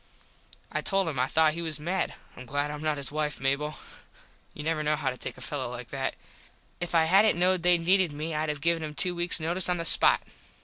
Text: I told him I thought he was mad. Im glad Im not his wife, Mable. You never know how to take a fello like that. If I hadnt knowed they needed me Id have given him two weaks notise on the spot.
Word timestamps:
I 0.71 0.81
told 0.81 1.07
him 1.07 1.19
I 1.19 1.27
thought 1.27 1.53
he 1.53 1.61
was 1.61 1.79
mad. 1.79 2.15
Im 2.35 2.47
glad 2.47 2.71
Im 2.71 2.81
not 2.81 2.97
his 2.97 3.11
wife, 3.11 3.39
Mable. 3.39 3.75
You 4.55 4.63
never 4.63 4.81
know 4.81 4.95
how 4.95 5.11
to 5.11 5.15
take 5.17 5.37
a 5.37 5.41
fello 5.41 5.69
like 5.69 5.89
that. 5.89 6.15
If 6.79 6.95
I 6.95 7.03
hadnt 7.05 7.35
knowed 7.37 7.61
they 7.61 7.77
needed 7.77 8.11
me 8.11 8.33
Id 8.33 8.49
have 8.49 8.61
given 8.61 8.81
him 8.81 8.95
two 8.95 9.13
weaks 9.13 9.37
notise 9.39 9.69
on 9.69 9.77
the 9.77 9.85
spot. 9.85 10.23